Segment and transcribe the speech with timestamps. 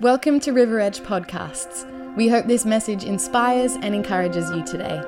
[0.00, 1.84] Welcome to River Edge Podcasts.
[2.14, 5.02] We hope this message inspires and encourages you today.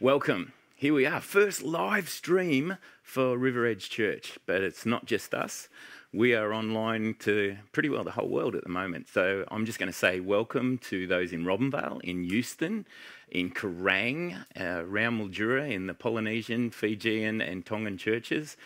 [0.00, 0.52] Welcome.
[0.74, 5.68] Here we are, first live stream for River Edge Church, but it's not just us.
[6.12, 9.06] We are online to pretty well the whole world at the moment.
[9.06, 12.88] So I'm just going to say welcome to those in Robinvale, in Euston,
[13.28, 18.56] in Kerang, uh, around Mildura, in the Polynesian, Fijian, and Tongan churches,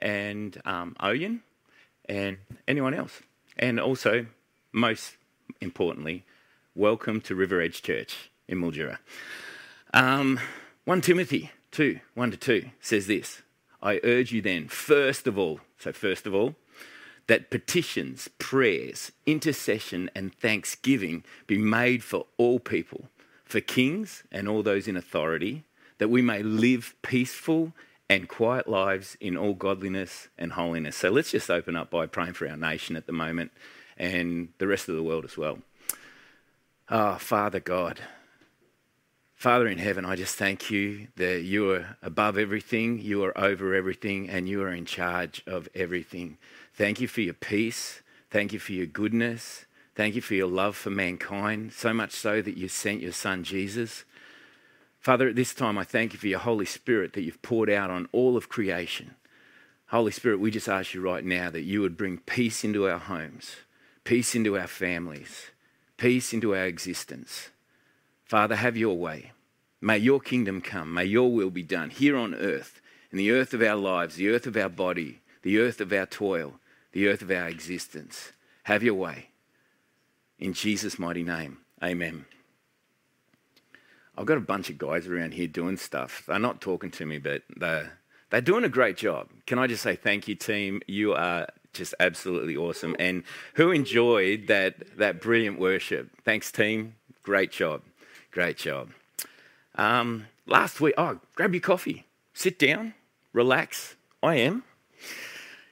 [0.00, 1.40] and um, Oyen,
[2.06, 3.20] and anyone else.
[3.58, 4.24] And also
[4.72, 5.16] most
[5.60, 6.24] importantly,
[6.74, 8.98] welcome to River Edge Church in Mildura.
[9.94, 10.38] Um,
[10.84, 13.42] 1 Timothy 2 1 to 2 says this
[13.82, 16.54] I urge you then, first of all, so first of all,
[17.28, 23.08] that petitions, prayers, intercession, and thanksgiving be made for all people,
[23.44, 25.64] for kings and all those in authority,
[25.98, 27.72] that we may live peaceful
[28.10, 30.96] and quiet lives in all godliness and holiness.
[30.96, 33.52] So let's just open up by praying for our nation at the moment
[33.98, 35.58] and the rest of the world as well.
[36.88, 38.00] Ah, oh, Father God,
[39.34, 43.74] Father in heaven, I just thank you that you are above everything, you are over
[43.74, 46.38] everything, and you are in charge of everything.
[46.74, 48.02] Thank you for your peace.
[48.30, 49.66] Thank you for your goodness.
[49.94, 53.44] Thank you for your love for mankind, so much so that you sent your Son
[53.44, 54.04] Jesus.
[54.98, 57.90] Father, at this time, I thank you for your Holy Spirit that you've poured out
[57.90, 59.14] on all of creation.
[59.88, 62.98] Holy Spirit, we just ask you right now that you would bring peace into our
[62.98, 63.54] homes
[64.08, 65.50] peace into our families,
[65.98, 67.50] peace into our existence.
[68.24, 69.32] Father, have your way.
[69.82, 70.94] May your kingdom come.
[70.94, 72.80] May your will be done here on earth,
[73.12, 76.06] in the earth of our lives, the earth of our body, the earth of our
[76.06, 76.54] toil,
[76.92, 78.32] the earth of our existence.
[78.62, 79.28] Have your way.
[80.38, 82.24] In Jesus' mighty name, amen.
[84.16, 86.22] I've got a bunch of guys around here doing stuff.
[86.26, 87.98] They're not talking to me, but they're,
[88.30, 89.28] they're doing a great job.
[89.44, 90.80] Can I just say thank you, team?
[90.86, 91.48] You are
[91.78, 92.94] just absolutely awesome.
[92.98, 93.22] And
[93.54, 96.10] who enjoyed that, that brilliant worship?
[96.24, 96.94] Thanks, team.
[97.22, 97.82] Great job.
[98.30, 98.90] Great job.
[99.76, 102.04] Um, last week, oh, grab your coffee,
[102.34, 102.94] sit down,
[103.32, 103.94] relax.
[104.22, 104.64] I am.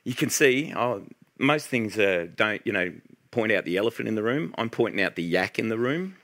[0.05, 1.03] You can see, oh,
[1.39, 2.93] most things uh, don't, you know,
[3.33, 4.55] point out the elephant in the room.
[4.57, 6.17] I'm pointing out the yak in the room.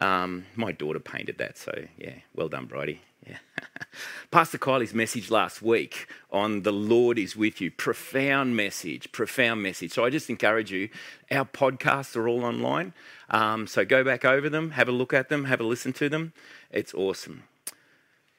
[0.00, 3.02] Um, my daughter painted that, so yeah, well done, Bridie.
[4.30, 7.70] Pastor Kylie's message last week on the Lord is with you.
[7.70, 9.92] Profound message, profound message.
[9.92, 10.88] So I just encourage you,
[11.30, 12.92] our podcasts are all online.
[13.30, 16.08] Um, so go back over them, have a look at them, have a listen to
[16.08, 16.32] them.
[16.70, 17.44] It's awesome.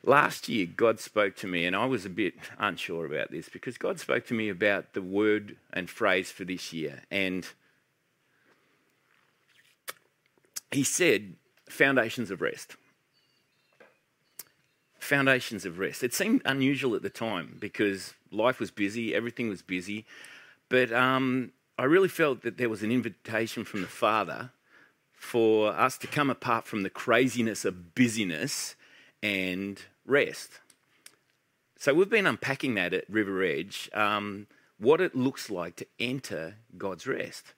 [0.03, 3.77] Last year, God spoke to me, and I was a bit unsure about this because
[3.77, 7.01] God spoke to me about the word and phrase for this year.
[7.11, 7.45] And
[10.71, 11.35] He said,
[11.67, 12.77] foundations of rest
[15.07, 16.03] foundations of rest.
[16.03, 20.05] It seemed unusual at the time because life was busy, everything was busy.
[20.69, 24.51] But um, I really felt that there was an invitation from the Father
[25.13, 28.75] for us to come apart from the craziness of busyness
[29.23, 30.59] and rest.
[31.79, 34.47] So we've been unpacking that at River Edge, um,
[34.77, 37.53] what it looks like to enter God's rest.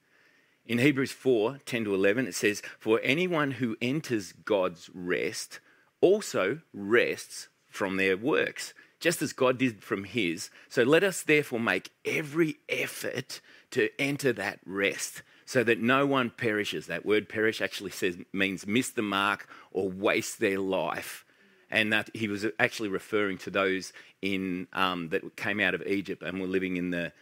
[0.66, 5.60] In Hebrews 4 10 to 11, it says, For anyone who enters God's rest
[6.02, 10.50] also rests from their works, just as God did from his.
[10.68, 16.30] So let us therefore make every effort to enter that rest so that no one
[16.30, 16.88] perishes.
[16.88, 21.26] That word perish actually says means miss the mark or waste their life.
[21.72, 26.24] And that he was actually referring to those in um, that came out of Egypt
[26.24, 27.14] and were living in the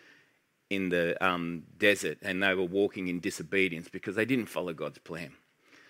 [0.69, 4.97] in the um, desert, and they were walking in disobedience because they didn't follow God's
[4.99, 5.31] plan.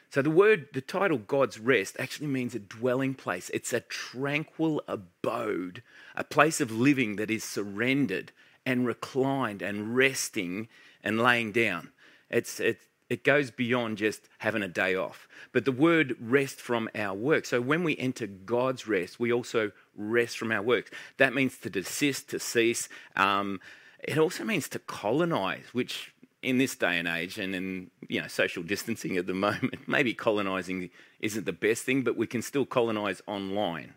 [0.10, 3.50] So the word, the title God's rest actually means a dwelling place.
[3.54, 5.84] It's a tranquil abode,
[6.16, 8.32] a place of living that is surrendered
[8.66, 10.70] and reclined and resting
[11.04, 11.92] and laying down.
[12.30, 12.80] It's, it,
[13.10, 15.28] it goes beyond just having a day off.
[15.52, 17.46] But the word rest from our work.
[17.46, 20.94] So when we enter God's rest, we also rest from our work.
[21.18, 22.90] That means to desist, to cease.
[23.16, 23.60] Um,
[24.00, 28.28] it also means to colonize, which in this day and age and in you know
[28.28, 30.90] social distancing at the moment maybe colonizing
[31.20, 33.94] isn't the best thing but we can still colonize online.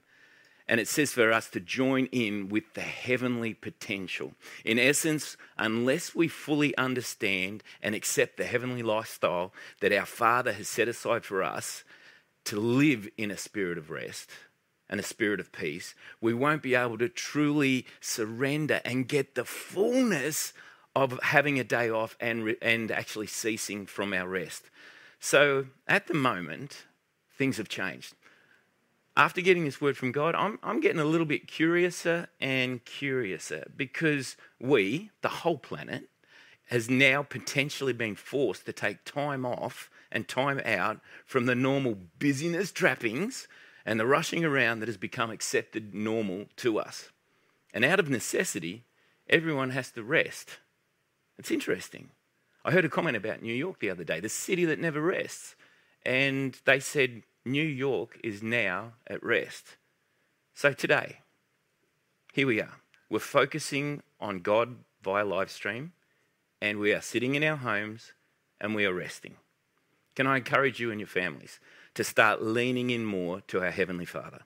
[0.67, 4.35] And it says for us to join in with the heavenly potential.
[4.65, 10.69] In essence unless we fully understand and accept the heavenly lifestyle that our father has
[10.69, 11.85] set aside for us
[12.45, 14.31] to live in a spirit of rest
[14.89, 19.45] and a spirit of peace we won't be able to truly surrender and get the
[19.45, 20.53] fullness
[20.95, 24.71] of having a day off and, and actually ceasing from our rest.
[25.19, 26.87] So at the moment,
[27.37, 28.15] things have changed.
[29.17, 33.71] After getting this word from God, I'm, I'm getting a little bit curiouser and curiouser
[33.77, 36.09] because we, the whole planet,
[36.69, 41.97] has now potentially been forced to take time off and time out from the normal
[42.19, 43.49] busyness trappings
[43.85, 47.11] and the rushing around that has become accepted normal to us.
[47.75, 48.85] And out of necessity,
[49.29, 50.59] everyone has to rest.
[51.41, 52.11] It's interesting.
[52.67, 55.57] I heard a comment about New York the other day, the city that never rests.
[56.05, 59.79] And they said New York is now at rest.
[60.53, 61.21] So today,
[62.35, 62.77] here we are.
[63.09, 65.93] We're focusing on God via live stream,
[66.61, 68.13] and we are sitting in our homes
[68.61, 69.37] and we are resting.
[70.15, 71.59] Can I encourage you and your families
[71.95, 74.43] to start leaning in more to our Heavenly Father?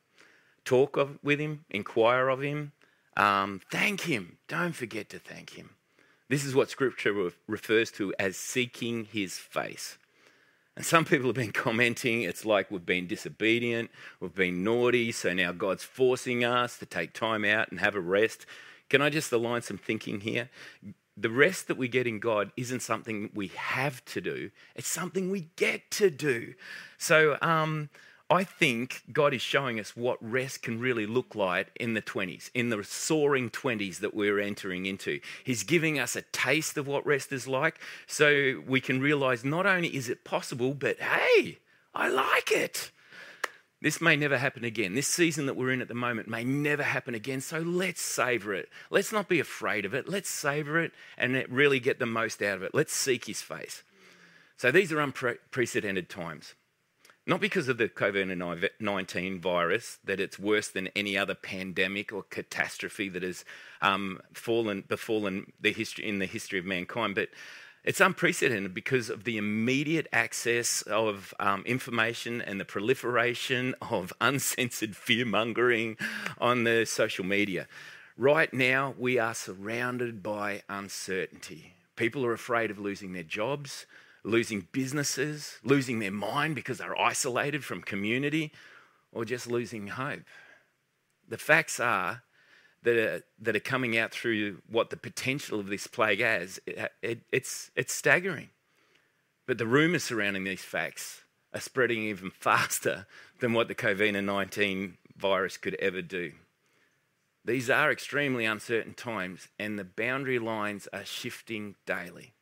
[0.64, 2.70] Talk of, with Him, inquire of Him,
[3.16, 4.38] um, thank Him.
[4.46, 5.70] Don't forget to thank Him.
[6.28, 9.98] This is what Scripture refers to as seeking His face.
[10.76, 13.90] And some people have been commenting it's like we've been disobedient,
[14.20, 18.00] we've been naughty, so now God's forcing us to take time out and have a
[18.00, 18.46] rest.
[18.88, 20.50] Can I just align some thinking here?
[21.16, 25.30] The rest that we get in God isn't something we have to do, it's something
[25.30, 26.54] we get to do.
[26.98, 27.90] So, um,
[28.30, 32.50] I think God is showing us what rest can really look like in the 20s,
[32.54, 35.20] in the soaring 20s that we're entering into.
[35.44, 39.66] He's giving us a taste of what rest is like so we can realize not
[39.66, 41.58] only is it possible, but hey,
[41.94, 42.90] I like it.
[43.82, 44.94] This may never happen again.
[44.94, 47.42] This season that we're in at the moment may never happen again.
[47.42, 48.70] So let's savor it.
[48.88, 50.08] Let's not be afraid of it.
[50.08, 52.74] Let's savor it and really get the most out of it.
[52.74, 53.82] Let's seek his face.
[54.56, 56.54] So these are unprecedented times.
[57.26, 62.22] Not because of the COVID 19 virus, that it's worse than any other pandemic or
[62.24, 63.46] catastrophe that has
[63.80, 67.30] um, fallen, befallen the history, in the history of mankind, but
[67.82, 74.94] it's unprecedented because of the immediate access of um, information and the proliferation of uncensored
[74.94, 75.96] fear mongering
[76.38, 77.66] on the social media.
[78.18, 81.74] Right now, we are surrounded by uncertainty.
[81.96, 83.86] People are afraid of losing their jobs
[84.24, 88.52] losing businesses, losing their mind because they're isolated from community,
[89.12, 90.22] or just losing hope.
[91.28, 92.22] The facts are
[92.82, 96.92] that are, that are coming out through what the potential of this plague has, it,
[97.02, 98.50] it, it's, it's staggering.
[99.46, 101.22] But the rumours surrounding these facts
[101.52, 103.06] are spreading even faster
[103.40, 106.32] than what the COVID 19 virus could ever do.
[107.44, 112.33] These are extremely uncertain times, and the boundary lines are shifting daily.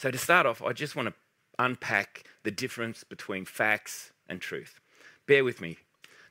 [0.00, 1.14] So, to start off, I just want to
[1.58, 4.80] unpack the difference between facts and truth.
[5.26, 5.76] Bear with me.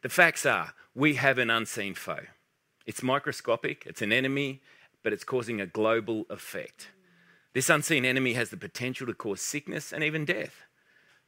[0.02, 2.26] The facts are we have an unseen foe.
[2.88, 4.64] It's microscopic, it's an enemy,
[5.04, 6.88] but it's causing a global effect.
[7.54, 10.64] This unseen enemy has the potential to cause sickness and even death.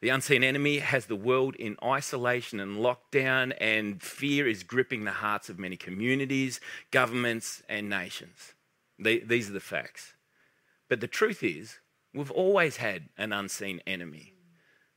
[0.01, 5.11] The unseen enemy has the world in isolation and lockdown, and fear is gripping the
[5.11, 6.59] hearts of many communities,
[6.89, 8.55] governments, and nations.
[8.97, 10.15] These are the facts.
[10.89, 11.77] But the truth is,
[12.13, 14.33] We've always had an unseen enemy.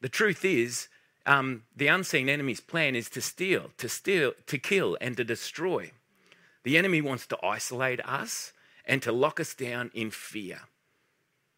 [0.00, 0.88] The truth is,
[1.26, 5.92] um, the unseen enemy's plan is to steal, to steal, to kill, and to destroy.
[6.64, 8.52] The enemy wants to isolate us
[8.84, 10.60] and to lock us down in fear.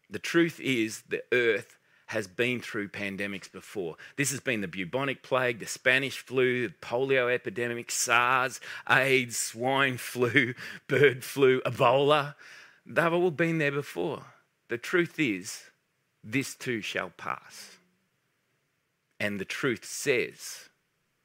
[0.09, 1.77] The truth is, the earth
[2.07, 3.95] has been through pandemics before.
[4.15, 9.97] This has been the bubonic plague, the Spanish flu, the polio epidemic, SARS, AIDS, swine
[9.97, 10.53] flu,
[10.87, 12.35] bird flu, Ebola.
[12.85, 14.23] They've all been there before.
[14.69, 15.63] The truth is,
[16.23, 17.77] this too shall pass.
[19.19, 20.69] And the truth says,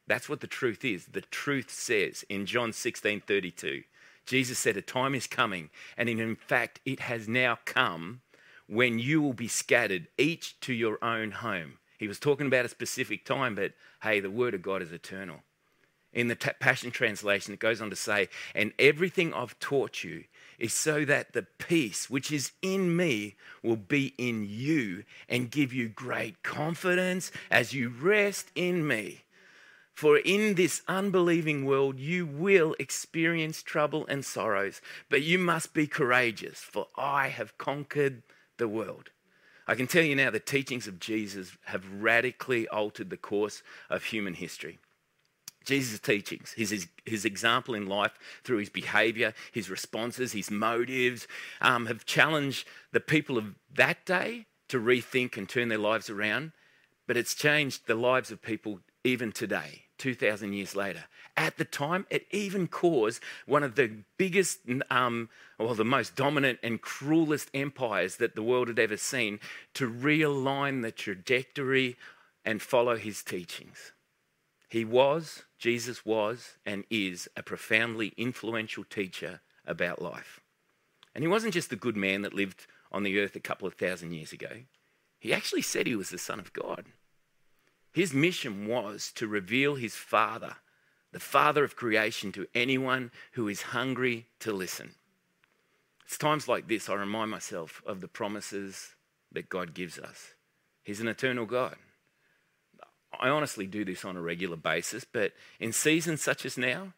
[0.06, 1.06] that's what the truth is.
[1.06, 3.82] The truth says in John 16 32,
[4.26, 8.20] Jesus said, A time is coming, and in fact, it has now come
[8.66, 11.78] when you will be scattered, each to your own home.
[11.98, 13.72] He was talking about a specific time, but
[14.02, 15.40] hey, the word of God is eternal.
[16.12, 20.24] In the Passion Translation, it goes on to say, And everything I've taught you
[20.58, 25.72] is so that the peace which is in me will be in you and give
[25.72, 29.22] you great confidence as you rest in me.
[29.94, 35.86] For in this unbelieving world, you will experience trouble and sorrows, but you must be
[35.86, 38.22] courageous, for I have conquered
[38.56, 39.10] the world.
[39.66, 44.04] I can tell you now the teachings of Jesus have radically altered the course of
[44.04, 44.78] human history.
[45.64, 51.26] Jesus' teachings, his, his example in life through his behavior, his responses, his motives,
[51.60, 56.52] um, have challenged the people of that day to rethink and turn their lives around.
[57.06, 61.04] But it's changed the lives of people even today, 2,000 years later.
[61.36, 65.28] At the time, it even caused one of the biggest, um,
[65.58, 69.40] or the most dominant and cruelest empires that the world had ever seen
[69.74, 71.96] to realign the trajectory
[72.44, 73.92] and follow his teachings.
[74.72, 80.40] He was, Jesus was, and is a profoundly influential teacher about life.
[81.14, 83.74] And he wasn't just a good man that lived on the earth a couple of
[83.74, 84.62] thousand years ago,
[85.18, 86.86] he actually said he was the Son of God.
[87.92, 90.56] His mission was to reveal his Father,
[91.12, 94.94] the Father of creation, to anyone who is hungry to listen.
[96.06, 98.94] It's times like this I remind myself of the promises
[99.32, 100.32] that God gives us.
[100.82, 101.76] He's an eternal God.
[103.18, 106.92] I honestly do this on a regular basis, but in seasons such as now,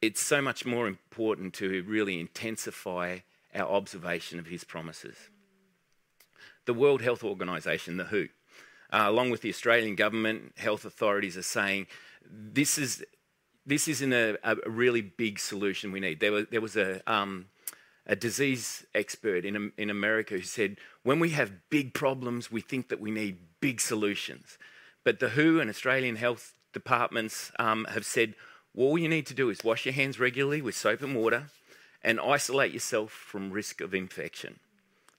[0.00, 3.18] it's so much more important to really intensify
[3.54, 5.16] our observation of his promises.
[6.66, 8.28] The World Health Organization, the WHO,
[8.92, 11.86] uh, along with the Australian government, health authorities are saying
[12.30, 13.04] this is
[13.68, 16.20] this isn't a, a really big solution we need.
[16.20, 17.46] There was, there was a, um,
[18.06, 22.88] a disease expert in, in America who said, when we have big problems, we think
[22.88, 24.56] that we need big solutions.
[25.08, 28.34] But the WHO and Australian health departments um, have said,
[28.76, 31.44] all you need to do is wash your hands regularly with soap and water
[32.04, 34.60] and isolate yourself from risk of infection.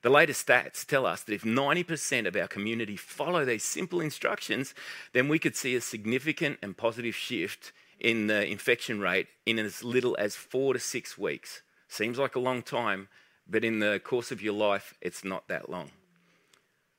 [0.03, 4.75] The latest stats tell us that if 90% of our community follow these simple instructions,
[5.13, 9.83] then we could see a significant and positive shift in the infection rate in as
[9.83, 11.63] little as four to six weeks.
[11.87, 13.07] Seems like a long time,
[13.49, 15.89] but in the course of your life, it's not that long.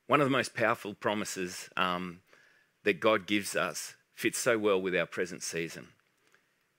[0.08, 2.18] One of the most powerful promises um,
[2.84, 5.88] that God gives us fits so well with our present season.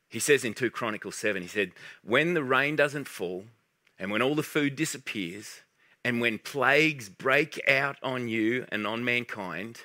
[0.09, 1.71] He says in 2 Chronicles 7, he said,
[2.03, 3.45] When the rain doesn't fall,
[3.97, 5.61] and when all the food disappears,
[6.03, 9.81] and when plagues break out on you and on mankind,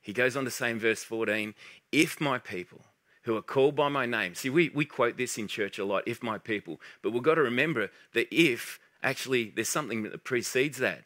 [0.00, 1.54] he goes on to say in verse 14,
[1.90, 2.82] if my people
[3.22, 6.04] who are called by my name, see, we, we quote this in church a lot,
[6.06, 10.78] if my people, but we've got to remember that if actually there's something that precedes
[10.78, 11.04] that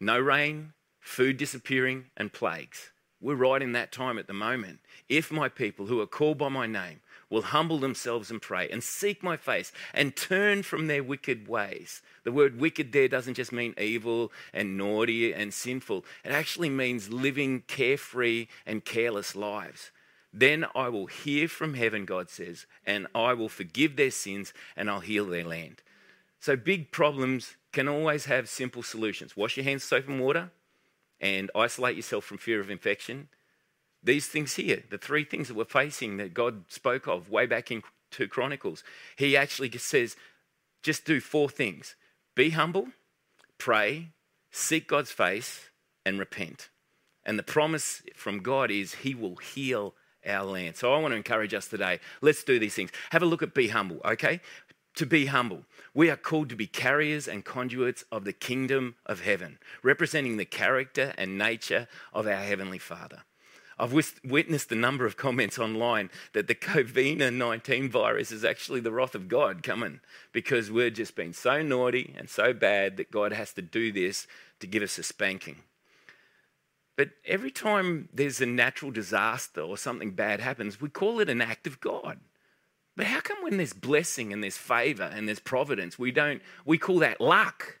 [0.00, 2.90] no rain, food disappearing, and plagues.
[3.20, 4.80] We're right in that time at the moment.
[5.08, 8.82] If my people who are called by my name will humble themselves and pray and
[8.82, 12.02] seek my face and turn from their wicked ways.
[12.24, 17.12] The word wicked there doesn't just mean evil and naughty and sinful, it actually means
[17.12, 19.92] living carefree and careless lives.
[20.32, 24.90] Then I will hear from heaven, God says, and I will forgive their sins and
[24.90, 25.82] I'll heal their land.
[26.38, 29.36] So, big problems can always have simple solutions.
[29.36, 30.50] Wash your hands, soap and water,
[31.20, 33.28] and isolate yourself from fear of infection
[34.02, 37.70] these things here, the three things that we're facing that God spoke of way back
[37.70, 38.82] in 2 Chronicles,
[39.16, 40.16] he actually says,
[40.82, 41.96] just do four things
[42.36, 42.88] be humble,
[43.58, 44.08] pray,
[44.50, 45.68] seek God's face,
[46.06, 46.70] and repent.
[47.24, 50.76] And the promise from God is he will heal our land.
[50.76, 51.98] So I want to encourage us today.
[52.22, 52.92] Let's do these things.
[53.10, 54.40] Have a look at be humble, okay?
[54.96, 55.64] To be humble.
[55.94, 60.44] We are called to be carriers and conduits of the kingdom of heaven, representing the
[60.44, 63.22] character and nature of our Heavenly Father.
[63.80, 68.92] I've witnessed a number of comments online that the COVID 19 virus is actually the
[68.92, 70.00] wrath of God coming
[70.32, 74.26] because we're just been so naughty and so bad that God has to do this
[74.58, 75.62] to give us a spanking.
[76.94, 81.40] But every time there's a natural disaster or something bad happens, we call it an
[81.40, 82.20] act of God.
[83.00, 86.76] But how come when there's blessing and there's favor and there's providence, we don't we
[86.76, 87.78] call that luck?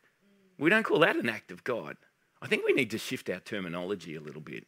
[0.58, 1.98] We don't call that an act of God.
[2.40, 4.66] I think we need to shift our terminology a little bit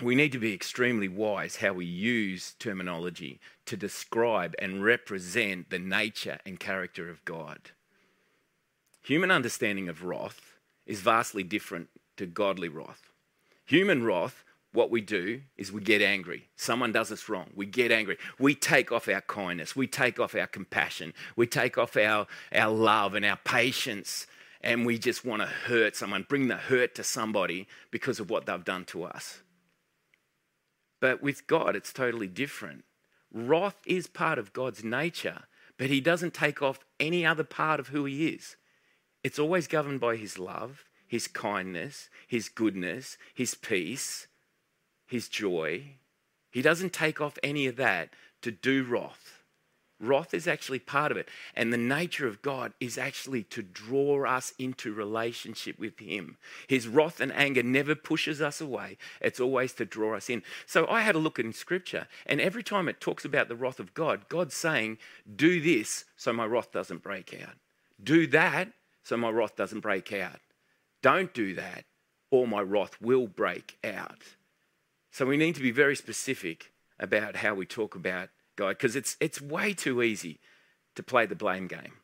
[0.00, 5.78] we need to be extremely wise how we use terminology to describe and represent the
[5.78, 7.70] nature and character of God.
[9.02, 13.10] Human understanding of wrath is vastly different to godly wrath.
[13.64, 14.44] Human wrath,
[14.76, 16.46] what we do is we get angry.
[16.54, 17.48] Someone does us wrong.
[17.54, 18.18] We get angry.
[18.38, 19.74] We take off our kindness.
[19.74, 21.14] We take off our compassion.
[21.34, 24.26] We take off our, our love and our patience.
[24.60, 28.44] And we just want to hurt someone, bring the hurt to somebody because of what
[28.44, 29.40] they've done to us.
[31.00, 32.84] But with God, it's totally different.
[33.32, 35.44] Wrath is part of God's nature,
[35.78, 38.56] but He doesn't take off any other part of who He is.
[39.24, 44.26] It's always governed by His love, His kindness, His goodness, His peace,
[45.06, 45.96] His joy.
[46.50, 48.10] He doesn't take off any of that
[48.42, 49.36] to do wrath.
[49.98, 51.28] Wrath is actually part of it.
[51.54, 56.36] And the nature of God is actually to draw us into relationship with Him.
[56.68, 60.42] His wrath and anger never pushes us away, it's always to draw us in.
[60.66, 63.80] So I had a look in Scripture, and every time it talks about the wrath
[63.80, 64.98] of God, God's saying,
[65.34, 67.54] Do this so my wrath doesn't break out.
[68.02, 68.68] Do that
[69.02, 70.40] so my wrath doesn't break out.
[71.02, 71.84] Don't do that,
[72.30, 74.22] or my wrath will break out.
[75.16, 79.16] So we need to be very specific about how we talk about God because it's,
[79.18, 80.40] it's way too easy
[80.94, 81.94] to play the blame game,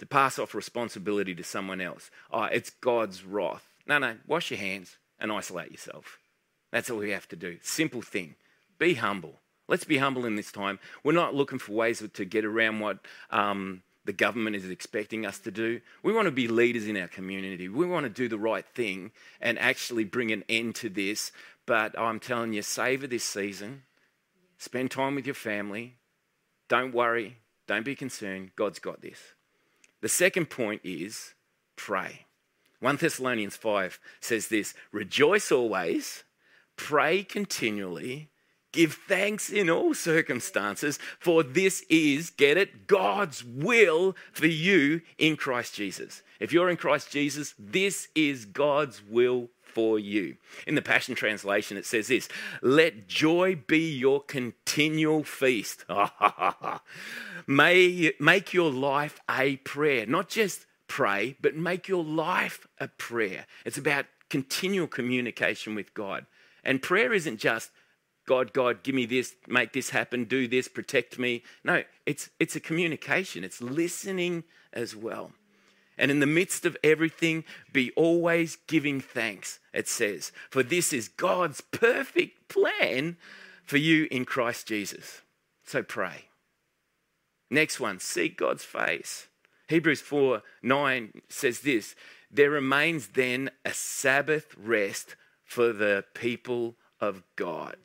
[0.00, 2.10] to pass off responsibility to someone else.
[2.32, 3.68] Oh, it's God's wrath.
[3.86, 6.18] No, no, wash your hands and isolate yourself.
[6.72, 7.58] That's all we have to do.
[7.62, 8.34] Simple thing.
[8.76, 9.38] Be humble.
[9.68, 10.80] Let's be humble in this time.
[11.04, 12.98] We're not looking for ways to get around what
[13.30, 15.80] um, the government is expecting us to do.
[16.02, 17.68] We want to be leaders in our community.
[17.68, 21.30] We want to do the right thing and actually bring an end to this.
[21.66, 23.82] But I'm telling you, savor this season.
[24.58, 25.96] Spend time with your family.
[26.68, 27.38] Don't worry.
[27.66, 28.52] Don't be concerned.
[28.56, 29.18] God's got this.
[30.00, 31.34] The second point is
[31.76, 32.26] pray.
[32.80, 36.24] 1 Thessalonians 5 says this Rejoice always,
[36.76, 38.28] pray continually,
[38.72, 45.36] give thanks in all circumstances, for this is, get it, God's will for you in
[45.36, 46.22] Christ Jesus.
[46.40, 50.36] If you're in Christ Jesus, this is God's will for you.
[50.66, 52.28] In the Passion Translation, it says this
[52.62, 55.84] Let joy be your continual feast.
[57.46, 63.46] May make your life a prayer, not just pray, but make your life a prayer.
[63.64, 66.26] It's about continual communication with God.
[66.64, 67.70] And prayer isn't just,
[68.26, 71.42] God, God, give me this, make this happen, do this, protect me.
[71.64, 75.32] No, it's, it's a communication, it's listening as well.
[75.98, 81.08] And in the midst of everything, be always giving thanks, it says, for this is
[81.08, 83.16] God's perfect plan
[83.64, 85.22] for you in Christ Jesus.
[85.64, 86.26] So pray.
[87.50, 89.28] Next one, seek God's face.
[89.68, 91.94] Hebrews 4 9 says this
[92.30, 97.76] There remains then a Sabbath rest for the people of God.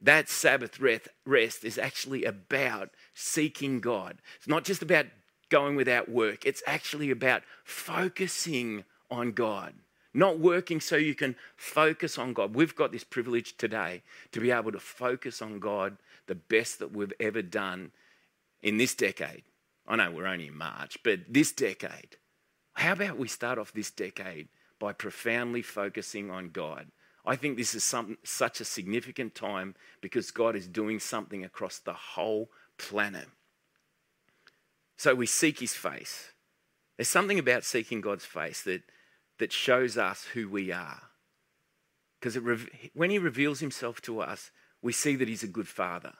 [0.00, 0.78] That Sabbath
[1.24, 4.18] rest is actually about seeking God.
[4.36, 5.06] It's not just about
[5.54, 9.72] going without work, it's actually about focusing on God.
[10.12, 12.56] Not working so you can focus on God.
[12.56, 15.96] We've got this privilege today to be able to focus on God
[16.26, 17.92] the best that we've ever done
[18.62, 19.44] in this decade.
[19.86, 22.16] I know we're only in March, but this decade,
[22.72, 24.48] how about we start off this decade
[24.80, 26.88] by profoundly focusing on God?
[27.24, 31.78] I think this is some, such a significant time because God is doing something across
[31.78, 33.28] the whole planet.
[34.96, 36.30] So we seek his face.
[36.96, 38.82] There's something about seeking God's face that,
[39.38, 41.02] that shows us who we are.
[42.20, 42.38] Because
[42.94, 46.14] when he reveals himself to us, we see that he's a good father.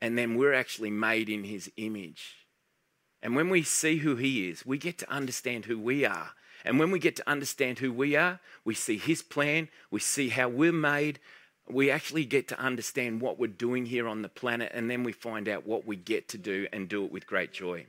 [0.00, 2.44] And then we're actually made in his image.
[3.24, 6.32] And when we see who He is, we get to understand who we are.
[6.62, 10.28] And when we get to understand who we are, we see His plan, we see
[10.28, 11.18] how we're made,
[11.66, 15.12] we actually get to understand what we're doing here on the planet, and then we
[15.12, 17.86] find out what we get to do and do it with great joy.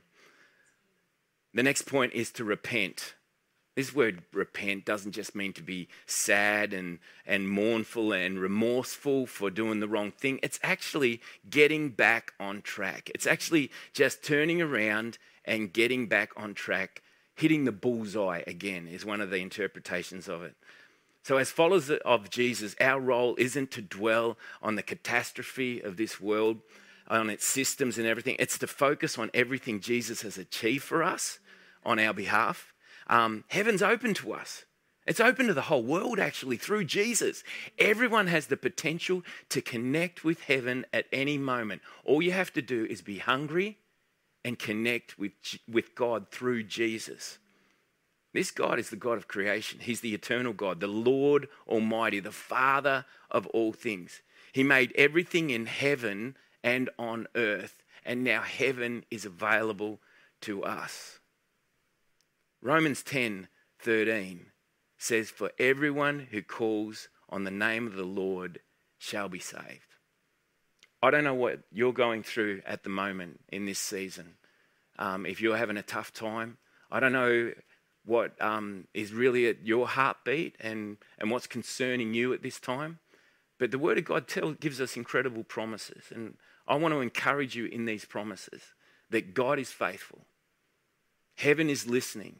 [1.56, 3.14] The next point is to repent.
[3.76, 9.48] This word repent doesn't just mean to be sad and, and mournful and remorseful for
[9.48, 10.38] doing the wrong thing.
[10.42, 13.10] It's actually getting back on track.
[13.14, 15.16] It's actually just turning around
[15.46, 17.00] and getting back on track.
[17.34, 20.54] Hitting the bullseye again is one of the interpretations of it.
[21.22, 26.20] So, as followers of Jesus, our role isn't to dwell on the catastrophe of this
[26.20, 26.58] world,
[27.08, 28.36] on its systems and everything.
[28.38, 31.38] It's to focus on everything Jesus has achieved for us
[31.86, 32.74] on our behalf
[33.08, 34.64] um, heaven's open to us.
[35.06, 37.44] It's open to the whole world, actually, through Jesus.
[37.78, 41.82] Everyone has the potential to connect with heaven at any moment.
[42.04, 43.78] All you have to do is be hungry
[44.44, 45.32] and connect with,
[45.70, 47.38] with God through Jesus.
[48.34, 49.78] This God is the God of creation.
[49.80, 54.22] He's the eternal God, the Lord Almighty, the Father of all things.
[54.52, 60.00] He made everything in heaven and on earth, and now heaven is available
[60.42, 61.20] to us.
[62.62, 63.48] Romans 10
[63.80, 64.46] 13
[64.98, 68.60] says, For everyone who calls on the name of the Lord
[68.98, 69.96] shall be saved.
[71.02, 74.34] I don't know what you're going through at the moment in this season.
[74.98, 76.56] Um, if you're having a tough time,
[76.90, 77.52] I don't know
[78.04, 83.00] what um, is really at your heartbeat and, and what's concerning you at this time.
[83.58, 86.04] But the Word of God tell, gives us incredible promises.
[86.14, 88.62] And I want to encourage you in these promises
[89.10, 90.26] that God is faithful,
[91.36, 92.36] heaven is listening,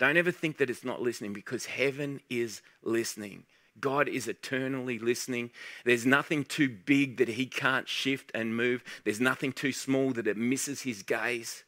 [0.00, 3.44] don't ever think that it's not listening because heaven is listening.
[3.78, 5.50] God is eternally listening.
[5.84, 8.82] There's nothing too big that he can't shift and move.
[9.04, 11.64] There's nothing too small that it misses his gaze.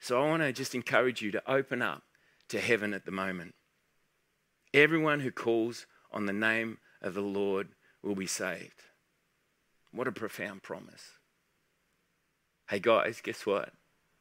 [0.00, 2.02] So I want to just encourage you to open up
[2.48, 3.54] to heaven at the moment.
[4.74, 7.68] Everyone who calls on the name of the Lord
[8.02, 8.82] will be saved.
[9.92, 11.12] What a profound promise.
[12.68, 13.70] Hey guys, guess what?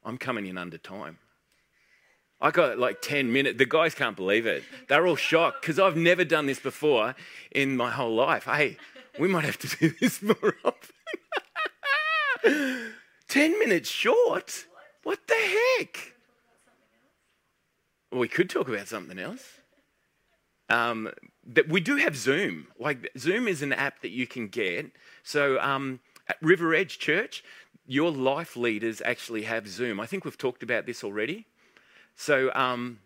[0.04, 1.18] I'm coming in under time.
[2.42, 3.58] I got like 10 minutes.
[3.60, 4.64] The guys can't believe it.
[4.88, 7.16] They're all shocked because I've never done this before
[7.52, 8.46] in my whole life.
[8.46, 8.78] Hey,
[9.20, 10.96] we might have to do this more often.
[13.28, 14.66] 10 minutes short?
[15.04, 16.14] What the heck?
[18.12, 19.44] We could talk about something else.
[20.70, 21.12] Um,
[21.46, 22.68] that we do have Zoom.
[22.80, 24.92] Like Zoom is an app that you can get.
[25.24, 27.44] So um, at River Edge Church,
[27.86, 30.00] your life leaders actually have Zoom.
[30.00, 31.46] I think we've talked about this already.
[32.16, 33.00] So um,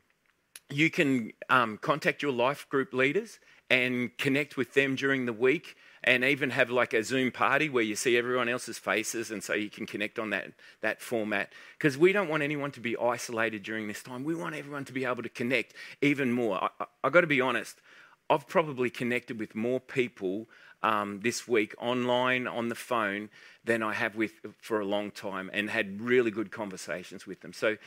[0.70, 3.40] you can um, contact your life group leaders
[3.70, 7.84] and connect with them during the week and even have like a Zoom party where
[7.84, 11.52] you see everyone else's faces and so you can connect on that, that format.
[11.78, 14.24] Because we don't want anyone to be isolated during this time.
[14.24, 16.70] We want everyone to be able to connect even more.
[17.04, 17.82] I've got to be honest,
[18.30, 20.48] I've probably connected with more people
[20.84, 23.30] um, this week online on the phone
[23.64, 27.54] than I have with for a long time and had really good conversations with them.
[27.54, 27.78] So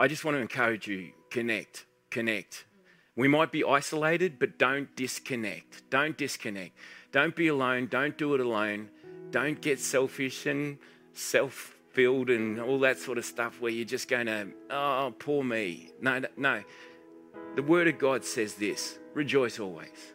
[0.00, 2.66] I just want to encourage you connect, connect.
[3.16, 5.82] We might be isolated, but don't disconnect.
[5.90, 6.76] Don't disconnect.
[7.10, 7.88] Don't be alone.
[7.90, 8.90] Don't do it alone.
[9.32, 10.78] Don't get selfish and
[11.14, 15.42] self filled and all that sort of stuff where you're just going to, oh, poor
[15.42, 15.90] me.
[16.00, 16.62] No, no.
[17.56, 20.14] The Word of God says this rejoice always,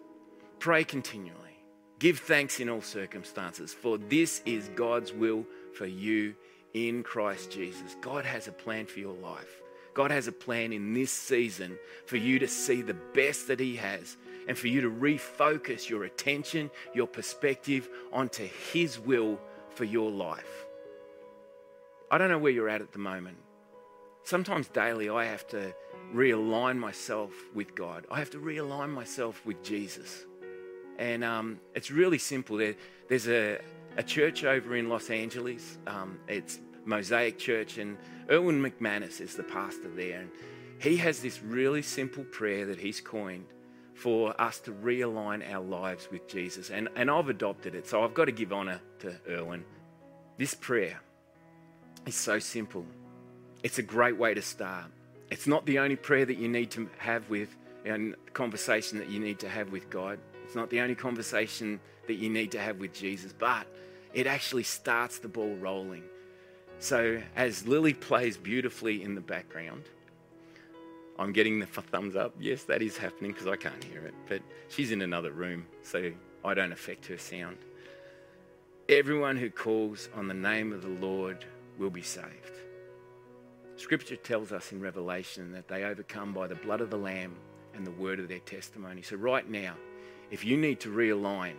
[0.60, 1.60] pray continually,
[2.00, 6.36] give thanks in all circumstances, for this is God's will for you
[6.74, 7.98] in Christ Jesus.
[8.00, 9.63] God has a plan for your life.
[9.94, 13.76] God has a plan in this season for you to see the best that He
[13.76, 20.12] has and for you to refocus your attention, your perspective onto His will for your
[20.12, 20.66] life.
[22.10, 23.38] I don't know where you're at at the moment.
[24.24, 25.74] Sometimes daily I have to
[26.14, 30.26] realign myself with God, I have to realign myself with Jesus.
[31.00, 32.58] And um, it's really simple.
[32.58, 32.76] There,
[33.10, 33.60] there's a,
[33.98, 35.80] a church over in Los Angeles.
[35.88, 37.98] Um, it's Mosaic Church, and
[38.30, 40.22] Erwin McManus is the pastor there.
[40.22, 40.30] And
[40.80, 43.46] he has this really simple prayer that he's coined
[43.94, 46.70] for us to realign our lives with Jesus.
[46.70, 49.64] And, and I've adopted it, so I've got to give honor to Erwin.
[50.38, 51.00] This prayer
[52.06, 52.86] is so simple,
[53.62, 54.86] it's a great way to start.
[55.30, 59.20] It's not the only prayer that you need to have with, and conversation that you
[59.20, 60.20] need to have with God.
[60.44, 63.66] It's not the only conversation that you need to have with Jesus, but
[64.14, 66.04] it actually starts the ball rolling.
[66.84, 69.84] So, as Lily plays beautifully in the background,
[71.18, 72.36] I'm getting the thumbs up.
[72.38, 76.12] Yes, that is happening because I can't hear it, but she's in another room, so
[76.44, 77.56] I don't affect her sound.
[78.90, 81.46] Everyone who calls on the name of the Lord
[81.80, 82.52] will be saved.
[83.78, 87.38] Scripture tells us in Revelation that they overcome by the blood of the Lamb
[87.74, 89.04] and the word of their testimony.
[89.04, 89.76] So, right now,
[90.32, 91.56] if you need to realign,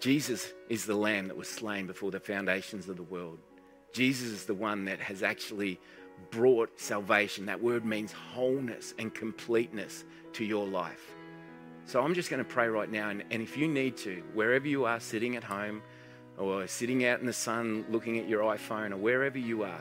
[0.00, 3.38] Jesus is the Lamb that was slain before the foundations of the world.
[3.96, 5.80] Jesus is the one that has actually
[6.30, 7.46] brought salvation.
[7.46, 10.04] That word means wholeness and completeness
[10.34, 11.14] to your life.
[11.86, 13.08] So I'm just going to pray right now.
[13.08, 15.80] And, and if you need to, wherever you are, sitting at home
[16.36, 19.80] or sitting out in the sun looking at your iPhone or wherever you are,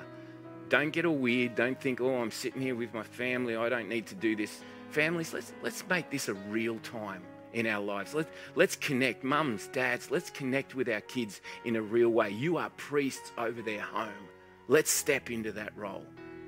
[0.69, 1.55] don't get all weird.
[1.55, 3.57] Don't think, oh, I'm sitting here with my family.
[3.57, 4.61] I don't need to do this.
[4.91, 7.21] Families, let's, let's make this a real time
[7.55, 8.13] in our lives.
[8.13, 12.29] Let, let's connect, mums, dads, let's connect with our kids in a real way.
[12.29, 14.27] You are priests over their home.
[14.67, 16.03] Let's step into that role.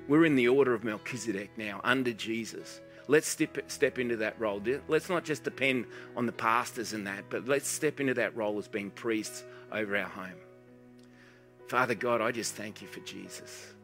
[0.06, 2.80] We're in the order of Melchizedek now, under Jesus.
[3.08, 4.62] Let's step, step into that role.
[4.86, 8.58] Let's not just depend on the pastors and that, but let's step into that role
[8.58, 10.38] as being priests over our home.
[11.68, 13.74] Father God, I just thank you for Jesus.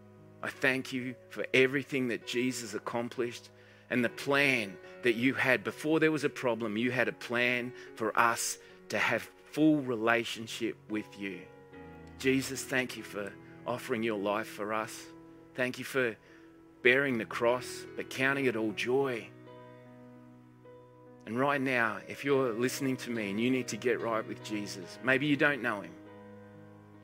[0.42, 3.48] I thank you for everything that Jesus accomplished
[3.90, 6.77] and the plan that you had before there was a problem.
[6.77, 11.40] You had a plan for us to have full relationship with you.
[12.18, 13.33] Jesus, thank you for
[13.66, 14.99] offering your life for us.
[15.55, 16.16] Thank you for
[16.83, 19.29] bearing the cross, but counting it all joy.
[21.27, 24.42] And right now, if you're listening to me and you need to get right with
[24.42, 25.92] Jesus, maybe you don't know him.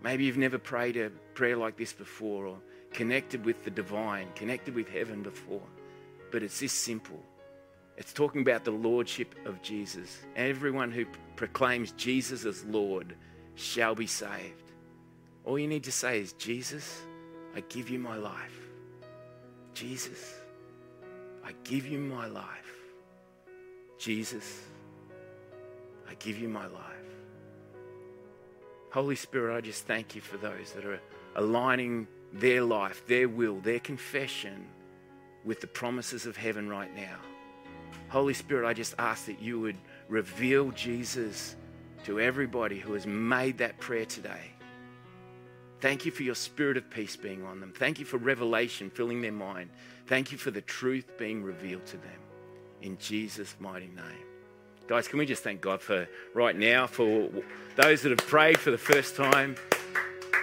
[0.03, 2.59] Maybe you've never prayed a prayer like this before or
[2.93, 5.63] connected with the divine, connected with heaven before
[6.31, 7.23] but it's this simple.
[7.97, 10.23] It's talking about the lordship of Jesus.
[10.37, 11.05] Everyone who
[11.37, 13.15] proclaims Jesus as Lord
[13.55, 14.73] shall be saved.
[15.45, 17.03] All you need to say is, Jesus,
[17.55, 18.59] I give you my life.
[19.75, 20.35] Jesus,
[21.45, 22.47] I give you my life.
[23.99, 24.63] Jesus,
[26.09, 26.85] I give you my life.
[28.91, 31.01] Holy Spirit, I just thank you for those that are
[31.37, 34.67] aligning their life, their will, their confession
[35.45, 37.17] with the promises of heaven right now.
[38.09, 39.77] Holy Spirit, I just ask that you would
[40.09, 41.57] reveal Jesus
[42.05, 44.53] to everybody who has made that prayer today.
[45.81, 47.73] Thank you for your spirit of peace being on them.
[47.75, 49.71] Thank you for revelation filling their mind.
[50.07, 52.19] Thank you for the truth being revealed to them.
[52.83, 54.27] In Jesus' mighty name.
[54.89, 57.29] Guys, can we just thank God for right now, for
[57.77, 59.55] those that have prayed for the first time?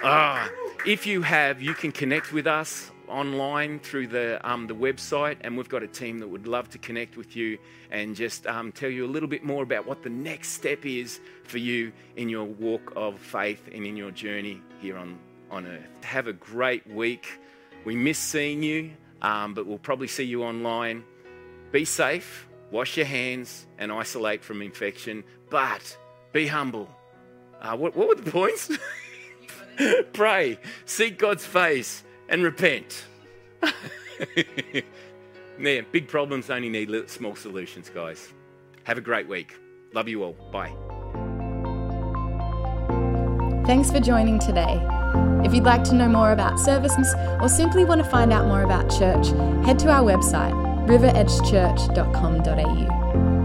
[0.02, 0.48] Ah,
[0.86, 5.56] if you have, you can connect with us online through the, um, the website, and
[5.56, 7.58] we've got a team that would love to connect with you
[7.90, 11.20] and just um, tell you a little bit more about what the next step is
[11.44, 15.18] for you in your walk of faith and in your journey here on
[15.50, 16.04] on earth.
[16.04, 17.26] Have a great week.
[17.84, 18.92] We miss seeing you,
[19.22, 21.04] um, but we'll probably see you online.
[21.72, 25.96] Be safe, wash your hands, and isolate from infection, but
[26.32, 26.88] be humble.
[27.60, 28.70] Uh, what, what were the points?
[30.12, 33.04] Pray, seek God's face, and repent.
[35.58, 38.32] Man, big problems only need small solutions, guys.
[38.84, 39.56] Have a great week.
[39.92, 40.34] Love you all.
[40.52, 40.72] Bye.
[43.66, 44.80] Thanks for joining today.
[45.44, 48.62] If you'd like to know more about services or simply want to find out more
[48.62, 49.28] about church,
[49.66, 50.54] head to our website,
[50.86, 53.37] riveredgechurch.com.au.